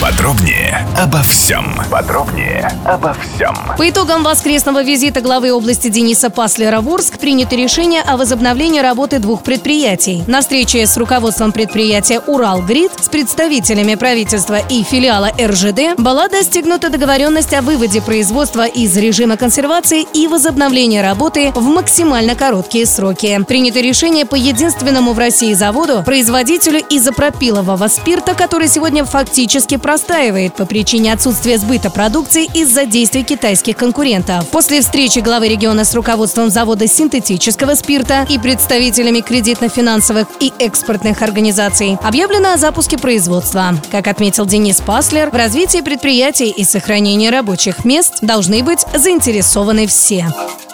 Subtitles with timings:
[0.00, 1.80] Подробнее обо всем.
[1.90, 3.54] Подробнее обо всем.
[3.78, 9.18] По итогам воскресного визита главы области Дениса Паслера в Орск принято решение о возобновлении работы
[9.18, 10.22] двух предприятий.
[10.26, 17.54] На встрече с руководством предприятия «Уралгрид», с представителями правительства и филиала РЖД была достигнута договоренность
[17.54, 23.40] о выводе производства из режима консервации и возобновлении работы в максимально короткие сроки.
[23.46, 30.66] Принято решение по единственному в России заводу, производителю изопропилового спирта, который сегодня фактически простаивает по
[30.66, 34.48] причине отсутствия сбыта продукции из-за действий китайских конкурентов.
[34.48, 41.96] После встречи главы региона с руководством завода синтетического спирта и представителями кредитно-финансовых и экспортных организаций
[42.02, 43.76] объявлено о запуске производства.
[43.92, 50.26] Как отметил Денис Паслер, в развитии предприятий и сохранении рабочих мест должны быть заинтересованы все.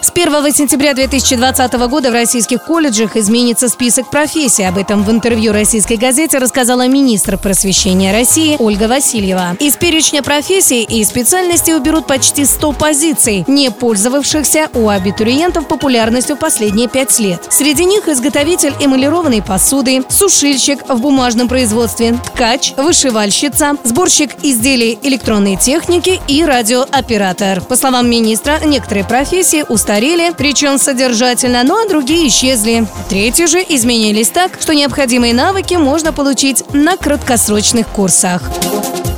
[0.03, 4.65] С 1 сентября 2020 года в российских колледжах изменится список профессий.
[4.65, 9.57] Об этом в интервью российской газете рассказала министр просвещения России Ольга Васильева.
[9.59, 16.89] Из перечня профессий и специальностей уберут почти 100 позиций, не пользовавшихся у абитуриентов популярностью последние
[16.89, 17.47] пять лет.
[17.51, 26.23] Среди них изготовитель эмалированной посуды, сушильщик в бумажном производстве, ткач, вышивальщица, сборщик изделий электронной техники
[26.27, 27.61] и радиооператор.
[27.61, 32.87] По словам министра, некоторые профессии устали устарели, причем содержательно, ну а другие исчезли.
[33.09, 38.41] Третьи же изменились так, что необходимые навыки можно получить на краткосрочных курсах.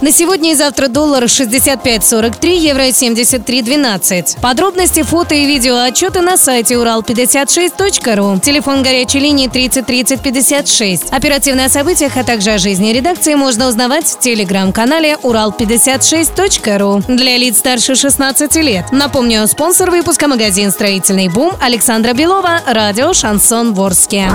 [0.03, 4.41] На сегодня и завтра доллар 65.43, евро 73.12.
[4.41, 8.41] Подробности, фото и видео отчеты на сайте урал56.ру.
[8.41, 11.13] Телефон горячей линии 30 30 56.
[11.13, 17.59] Оперативные о событиях, а также о жизни редакции можно узнавать в телеграм-канале урал56.ру для лиц
[17.59, 18.87] старше 16 лет.
[18.91, 24.31] Напомню, спонсор выпуска магазин «Строительный бум» Александра Белова, радио «Шансон Ворске».